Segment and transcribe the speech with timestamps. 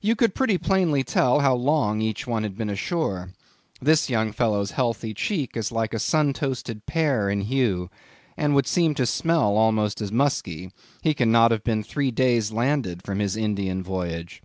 [0.00, 3.30] You could pretty plainly tell how long each one had been ashore.
[3.80, 7.88] This young fellow's healthy cheek is like a sun toasted pear in hue,
[8.36, 10.72] and would seem to smell almost as musky;
[11.02, 14.42] he cannot have been three days landed from his Indian voyage.